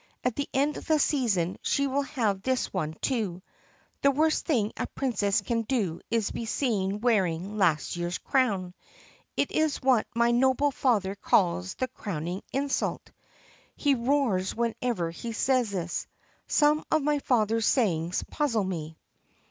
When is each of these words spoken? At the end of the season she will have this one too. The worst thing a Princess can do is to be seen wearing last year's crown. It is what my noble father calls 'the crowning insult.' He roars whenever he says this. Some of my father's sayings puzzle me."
At 0.23 0.35
the 0.35 0.49
end 0.51 0.77
of 0.77 0.87
the 0.87 0.97
season 0.97 1.59
she 1.61 1.85
will 1.85 2.01
have 2.01 2.41
this 2.41 2.73
one 2.73 2.95
too. 3.01 3.43
The 4.01 4.09
worst 4.09 4.47
thing 4.47 4.73
a 4.75 4.87
Princess 4.87 5.41
can 5.41 5.61
do 5.61 6.01
is 6.09 6.25
to 6.25 6.33
be 6.33 6.45
seen 6.47 7.01
wearing 7.01 7.55
last 7.59 7.95
year's 7.97 8.17
crown. 8.17 8.73
It 9.37 9.51
is 9.51 9.77
what 9.79 10.07
my 10.15 10.31
noble 10.31 10.71
father 10.71 11.13
calls 11.13 11.75
'the 11.75 11.87
crowning 11.89 12.41
insult.' 12.51 13.11
He 13.75 13.93
roars 13.93 14.55
whenever 14.55 15.11
he 15.11 15.33
says 15.33 15.69
this. 15.69 16.07
Some 16.47 16.83
of 16.89 17.03
my 17.03 17.19
father's 17.19 17.67
sayings 17.67 18.23
puzzle 18.23 18.63
me." 18.63 18.97